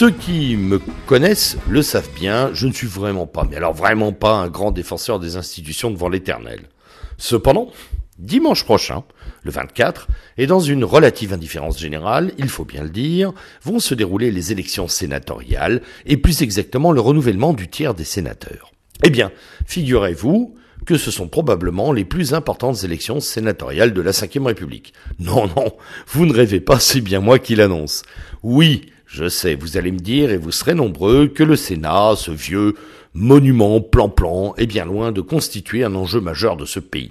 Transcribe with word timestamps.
Ceux 0.00 0.12
qui 0.12 0.56
me 0.56 0.80
connaissent 1.04 1.58
le 1.68 1.82
savent 1.82 2.08
bien, 2.18 2.48
je 2.54 2.66
ne 2.66 2.72
suis 2.72 2.86
vraiment 2.86 3.26
pas, 3.26 3.46
mais 3.50 3.56
alors 3.56 3.74
vraiment 3.74 4.12
pas 4.12 4.32
un 4.32 4.48
grand 4.48 4.70
défenseur 4.70 5.20
des 5.20 5.36
institutions 5.36 5.90
devant 5.90 6.08
l'éternel. 6.08 6.70
Cependant, 7.18 7.70
dimanche 8.18 8.64
prochain, 8.64 9.04
le 9.42 9.50
24, 9.50 10.08
et 10.38 10.46
dans 10.46 10.60
une 10.60 10.84
relative 10.84 11.34
indifférence 11.34 11.78
générale, 11.78 12.32
il 12.38 12.48
faut 12.48 12.64
bien 12.64 12.82
le 12.82 12.88
dire, 12.88 13.34
vont 13.62 13.78
se 13.78 13.92
dérouler 13.92 14.30
les 14.30 14.52
élections 14.52 14.88
sénatoriales, 14.88 15.82
et 16.06 16.16
plus 16.16 16.40
exactement 16.40 16.92
le 16.92 17.00
renouvellement 17.02 17.52
du 17.52 17.68
tiers 17.68 17.92
des 17.92 18.04
sénateurs. 18.04 18.72
Eh 19.04 19.10
bien, 19.10 19.30
figurez-vous 19.66 20.54
que 20.86 20.96
ce 20.96 21.10
sont 21.10 21.28
probablement 21.28 21.92
les 21.92 22.06
plus 22.06 22.32
importantes 22.32 22.84
élections 22.84 23.20
sénatoriales 23.20 23.92
de 23.92 24.00
la 24.00 24.12
Ve 24.12 24.46
République. 24.46 24.94
Non, 25.18 25.46
non, 25.54 25.74
vous 26.06 26.24
ne 26.24 26.32
rêvez 26.32 26.60
pas, 26.60 26.80
c'est 26.80 27.02
bien 27.02 27.20
moi 27.20 27.38
qui 27.38 27.54
l'annonce. 27.54 28.00
Oui, 28.42 28.86
je 29.10 29.28
sais, 29.28 29.56
vous 29.56 29.76
allez 29.76 29.90
me 29.90 29.98
dire, 29.98 30.30
et 30.30 30.36
vous 30.36 30.52
serez 30.52 30.74
nombreux, 30.74 31.26
que 31.26 31.42
le 31.42 31.56
Sénat, 31.56 32.14
ce 32.16 32.30
vieux 32.30 32.74
monument 33.12 33.80
plan-plan, 33.80 34.54
est 34.56 34.66
bien 34.66 34.84
loin 34.84 35.10
de 35.10 35.20
constituer 35.20 35.82
un 35.82 35.96
enjeu 35.96 36.20
majeur 36.20 36.56
de 36.56 36.64
ce 36.64 36.78
pays. 36.78 37.10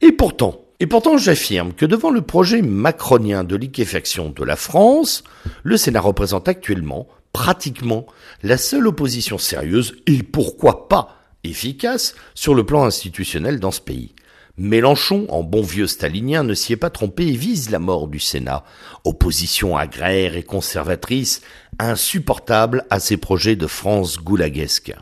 Et 0.00 0.12
pourtant, 0.12 0.60
et 0.78 0.86
pourtant 0.86 1.18
j'affirme 1.18 1.72
que 1.72 1.86
devant 1.86 2.10
le 2.10 2.22
projet 2.22 2.62
macronien 2.62 3.42
de 3.42 3.56
liquéfaction 3.56 4.30
de 4.30 4.44
la 4.44 4.54
France, 4.54 5.24
le 5.64 5.76
Sénat 5.76 6.00
représente 6.00 6.46
actuellement, 6.46 7.08
pratiquement, 7.32 8.06
la 8.44 8.56
seule 8.56 8.86
opposition 8.86 9.36
sérieuse, 9.36 9.96
et 10.06 10.22
pourquoi 10.22 10.88
pas 10.88 11.16
efficace, 11.42 12.14
sur 12.36 12.54
le 12.54 12.64
plan 12.64 12.84
institutionnel 12.84 13.58
dans 13.58 13.72
ce 13.72 13.80
pays. 13.80 14.14
Mélenchon, 14.62 15.24
en 15.30 15.42
bon 15.42 15.62
vieux 15.62 15.86
stalinien, 15.86 16.42
ne 16.42 16.52
s'y 16.52 16.74
est 16.74 16.76
pas 16.76 16.90
trompé 16.90 17.26
et 17.26 17.32
vise 17.32 17.70
la 17.70 17.78
mort 17.78 18.08
du 18.08 18.20
Sénat, 18.20 18.62
opposition 19.04 19.74
agraire 19.74 20.36
et 20.36 20.42
conservatrice, 20.42 21.40
insupportable 21.78 22.84
à 22.90 23.00
ses 23.00 23.16
projets 23.16 23.56
de 23.56 23.66
France 23.66 24.18
goulaguesque. 24.18 24.92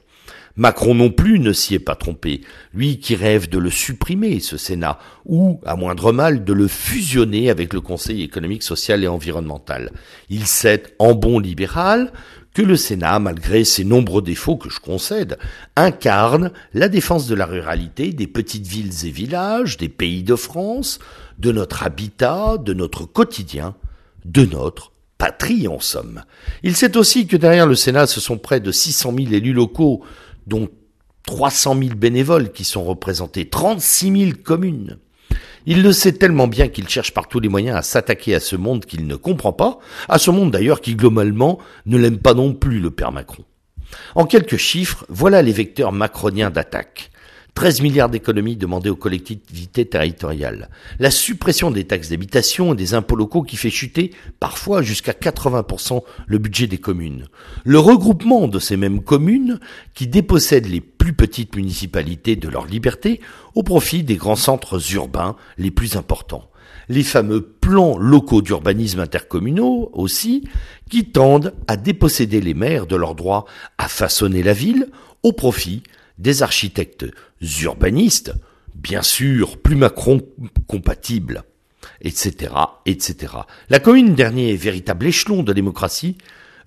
Macron 0.59 0.93
non 0.93 1.11
plus 1.11 1.39
ne 1.39 1.53
s'y 1.53 1.75
est 1.77 1.79
pas 1.79 1.95
trompé, 1.95 2.43
lui 2.75 2.99
qui 2.99 3.15
rêve 3.15 3.49
de 3.49 3.59
le 3.59 3.71
supprimer, 3.71 4.41
ce 4.41 4.57
Sénat, 4.57 4.99
ou, 5.25 5.61
à 5.65 5.77
moindre 5.77 6.13
mal, 6.13 6.45
de 6.45 6.53
le 6.53 6.67
fusionner 6.67 7.49
avec 7.49 7.73
le 7.73 7.81
Conseil 7.81 8.23
économique, 8.23 8.65
social 8.65 9.05
et 9.05 9.09
environnemental. 9.09 9.93
Il 10.29 10.47
sait, 10.47 10.83
en 10.99 11.15
bon 11.15 11.39
libéral, 11.39 12.13
que 12.55 12.63
le 12.63 12.77
Sénat, 12.77 13.21
malgré 13.21 13.63
ses 13.63 13.85
nombreux 13.85 14.21
défauts 14.21 14.57
que 14.57 14.69
je 14.69 14.81
concède, 14.81 15.39
incarne 15.77 16.51
la 16.75 16.89
défense 16.89 17.29
de 17.29 17.37
la 17.37 17.47
ruralité, 17.47 18.13
des 18.13 18.27
petites 18.27 18.67
villes 18.67 19.07
et 19.07 19.11
villages, 19.11 19.77
des 19.77 19.89
pays 19.89 20.25
de 20.25 20.35
France, 20.35 20.99
de 21.39 21.53
notre 21.53 21.85
habitat, 21.85 22.57
de 22.59 22.75
notre 22.75 23.05
quotidien, 23.05 23.77
de 24.25 24.45
notre 24.45 24.91
patrie 25.19 25.69
en 25.69 25.79
somme. 25.79 26.25
Il 26.65 26.75
sait 26.75 26.97
aussi 26.97 27.29
que 27.29 27.37
derrière 27.37 27.67
le 27.67 27.77
Sénat, 27.77 28.09
ce 28.09 28.21
sont 28.21 28.39
près 28.39 28.59
de 28.59 28.73
600 28.73 29.15
000 29.17 29.33
élus 29.35 29.53
locaux, 29.53 30.03
dont 30.49 30.69
300 31.27 31.77
000 31.79 31.95
bénévoles 31.95 32.53
qui 32.53 32.65
sont 32.65 32.85
représentés, 32.85 33.49
36 33.49 34.19
000 34.19 34.33
communes. 34.43 34.99
Il 35.67 35.83
le 35.83 35.93
sait 35.93 36.13
tellement 36.13 36.49
bien 36.49 36.69
qu'il 36.69 36.89
cherche 36.89 37.13
par 37.13 37.29
tous 37.29 37.41
les 37.41 37.51
moyens 37.51 37.77
à 37.77 37.83
s'attaquer 37.83 38.35
à 38.35 38.41
ce 38.41 38.57
monde 38.57 38.87
qu'il 38.87 39.07
ne 39.07 39.17
comprend 39.17 39.53
pas, 39.53 39.79
à 40.09 40.19
ce 40.19 40.31
monde 40.31 40.51
d'ailleurs 40.51 40.81
qui 40.81 40.95
globalement 40.95 41.59
ne 41.85 41.99
l'aime 41.99 42.19
pas 42.19 42.33
non 42.33 42.55
plus 42.55 42.81
le 42.81 42.91
père 42.91 43.13
Macron. 43.13 43.45
En 44.15 44.25
quelques 44.25 44.57
chiffres, 44.57 45.05
voilà 45.11 45.43
les 45.43 45.53
vecteurs 45.53 45.93
macroniens 45.93 46.51
d'attaque. 46.51 47.11
13 47.55 47.83
milliards 47.83 48.09
d'économies 48.09 48.57
demandées 48.57 48.91
aux 48.91 48.97
collectivités 48.97 49.85
territoriales, 49.85 50.71
la 51.01 51.11
suppression 51.11 51.71
des 51.71 51.85
taxes 51.85 52.11
d'habitation 52.11 52.73
et 52.73 52.77
des 52.77 52.95
impôts 52.95 53.17
locaux 53.17 53.43
qui 53.43 53.57
fait 53.57 53.71
chuter 53.71 54.13
parfois 54.39 54.83
jusqu'à 54.83 55.13
80% 55.13 56.03
le 56.27 56.39
budget 56.39 56.69
des 56.69 56.79
communes, 56.79 57.27
le 57.65 57.79
regroupement 57.79 58.47
de 58.47 58.59
ces 58.59 58.77
mêmes 58.77 59.03
communes 59.03 59.59
qui 59.95 60.07
dépossèdent 60.07 60.69
les 60.69 60.81
plus 60.81 61.15
petites 61.15 61.57
municipalités 61.57 62.37
de 62.37 62.49
leur 62.49 62.67
liberté 62.67 63.21
au 63.55 63.63
profit 63.63 64.05
des 64.05 64.17
grands 64.17 64.37
centres 64.37 64.81
urbains 64.95 65.35
les 65.57 65.71
plus 65.71 65.97
importants, 65.97 66.49
les 66.89 67.03
fameux 67.03 67.43
plans 67.43 67.99
locaux 67.99 68.43
d'urbanisme 68.43 69.01
intercommunaux 69.01 69.91
aussi, 69.93 70.45
qui 70.91 71.07
tendent 71.07 71.55
à 71.67 71.77
déposséder 71.77 72.41
les 72.41 72.55
maires 72.55 72.87
de 72.87 72.97
leur 72.97 73.15
droit 73.15 73.47
à 73.79 73.89
façonner 73.89 74.43
la 74.43 74.53
ville 74.53 74.89
au 75.23 75.33
profit 75.33 75.83
des 76.19 76.43
architectes 76.43 77.07
urbanistes, 77.63 78.35
bien 78.75 79.03
sûr 79.03 79.59
plus 79.59 79.77
Macron 79.77 80.21
compatibles, 80.67 81.45
etc., 82.03 82.53
etc. 82.87 83.35
La 83.71 83.81
commune, 83.81 84.15
dernier 84.15 84.55
véritable 84.57 85.07
échelon 85.07 85.43
de 85.43 85.53
démocratie, 85.53 86.17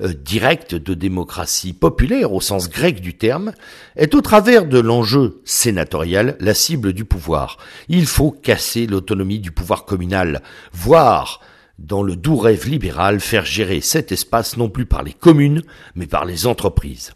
euh, 0.01 0.13
directe 0.13 0.73
de 0.75 0.93
démocratie 0.93 1.73
populaire 1.73 2.33
au 2.33 2.41
sens 2.41 2.69
grec 2.69 3.01
du 3.01 3.17
terme, 3.17 3.53
est 3.95 4.15
au 4.15 4.21
travers 4.21 4.65
de 4.65 4.79
l'enjeu 4.79 5.41
sénatorial 5.45 6.37
la 6.39 6.53
cible 6.53 6.93
du 6.93 7.05
pouvoir. 7.05 7.57
Il 7.89 8.05
faut 8.05 8.31
casser 8.31 8.87
l'autonomie 8.87 9.39
du 9.39 9.51
pouvoir 9.51 9.85
communal, 9.85 10.41
voire 10.73 11.41
dans 11.77 12.03
le 12.03 12.15
doux 12.15 12.37
rêve 12.37 12.67
libéral, 12.67 13.19
faire 13.19 13.45
gérer 13.45 13.81
cet 13.81 14.11
espace 14.11 14.55
non 14.55 14.69
plus 14.69 14.85
par 14.85 15.03
les 15.03 15.13
communes, 15.13 15.63
mais 15.95 16.07
par 16.07 16.25
les 16.25 16.45
entreprises. 16.45 17.13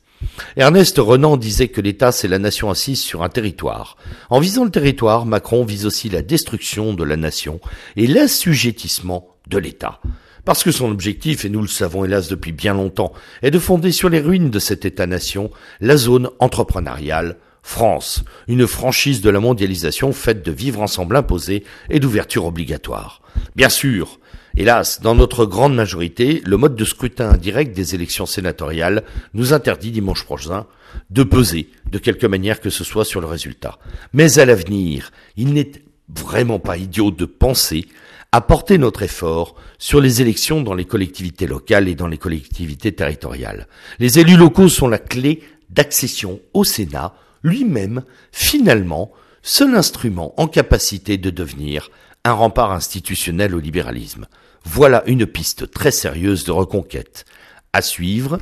Ernest 0.57 0.97
Renan 0.97 1.37
disait 1.37 1.67
que 1.67 1.81
l'État, 1.81 2.11
c'est 2.11 2.27
la 2.27 2.39
nation 2.39 2.69
assise 2.69 2.99
sur 2.99 3.23
un 3.23 3.29
territoire. 3.29 3.97
En 4.29 4.39
visant 4.39 4.63
le 4.63 4.71
territoire, 4.71 5.25
Macron 5.25 5.65
vise 5.65 5.85
aussi 5.85 6.09
la 6.09 6.21
destruction 6.21 6.93
de 6.93 7.03
la 7.03 7.17
nation 7.17 7.59
et 7.95 8.07
l'assujettissement 8.07 9.27
de 9.47 9.57
l'État. 9.57 9.99
Parce 10.45 10.63
que 10.63 10.71
son 10.71 10.91
objectif, 10.91 11.43
et 11.43 11.49
nous 11.49 11.61
le 11.61 11.67
savons 11.67 12.05
hélas 12.05 12.27
depuis 12.27 12.51
bien 12.51 12.75
longtemps, 12.75 13.13
est 13.41 13.51
de 13.51 13.59
fonder 13.59 13.91
sur 13.91 14.09
les 14.09 14.19
ruines 14.19 14.51
de 14.51 14.59
cet 14.59 14.85
État-nation 14.85 15.49
la 15.81 15.97
zone 15.97 16.29
entrepreneuriale 16.39 17.37
France, 17.63 18.23
une 18.47 18.67
franchise 18.67 19.21
de 19.21 19.31
la 19.31 19.39
mondialisation 19.39 20.13
faite 20.13 20.45
de 20.45 20.51
vivre 20.51 20.81
ensemble 20.81 21.15
imposé 21.15 21.63
et 21.89 21.99
d'ouverture 21.99 22.45
obligatoire. 22.45 23.23
Bien 23.55 23.69
sûr, 23.69 24.19
Hélas, 24.57 25.01
dans 25.01 25.15
notre 25.15 25.45
grande 25.45 25.75
majorité, 25.75 26.41
le 26.45 26.55
mode 26.55 26.77
de 26.77 26.85
scrutin 26.85 27.29
indirect 27.29 27.75
des 27.75 27.93
élections 27.93 28.25
sénatoriales 28.25 29.03
nous 29.33 29.51
interdit 29.51 29.91
dimanche 29.91 30.23
prochain 30.23 30.65
de 31.09 31.23
peser 31.23 31.69
de 31.91 31.97
quelque 31.97 32.25
manière 32.25 32.61
que 32.61 32.69
ce 32.69 32.85
soit 32.85 33.03
sur 33.03 33.19
le 33.19 33.27
résultat. 33.27 33.77
Mais 34.13 34.39
à 34.39 34.45
l'avenir, 34.45 35.11
il 35.35 35.51
n'est 35.51 35.73
vraiment 36.07 36.59
pas 36.59 36.77
idiot 36.77 37.11
de 37.11 37.25
penser 37.25 37.89
à 38.31 38.39
porter 38.39 38.77
notre 38.77 39.03
effort 39.03 39.55
sur 39.77 39.99
les 39.99 40.21
élections 40.21 40.61
dans 40.61 40.73
les 40.73 40.85
collectivités 40.85 41.47
locales 41.47 41.89
et 41.89 41.95
dans 41.95 42.07
les 42.07 42.17
collectivités 42.17 42.93
territoriales. 42.93 43.67
Les 43.99 44.19
élus 44.19 44.37
locaux 44.37 44.69
sont 44.69 44.87
la 44.87 44.99
clé 44.99 45.43
d'accession 45.69 46.39
au 46.53 46.63
Sénat, 46.63 47.13
lui-même, 47.43 48.03
finalement, 48.31 49.11
seul 49.41 49.75
instrument 49.75 50.33
en 50.39 50.47
capacité 50.47 51.17
de 51.17 51.29
devenir 51.29 51.89
un 52.23 52.33
rempart 52.33 52.71
institutionnel 52.71 53.53
au 53.53 53.59
libéralisme. 53.59 54.27
Voilà 54.65 55.03
une 55.05 55.25
piste 55.25 55.71
très 55.71 55.91
sérieuse 55.91 56.43
de 56.43 56.51
reconquête. 56.51 57.25
À 57.71 57.81
suivre. 57.81 58.39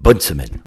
Bonne 0.00 0.20
semaine. 0.20 0.62